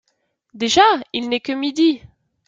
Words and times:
Déjà! 0.55 0.81
il 1.13 1.29
n’est 1.29 1.41
que 1.41 1.51
midi! 1.53 2.01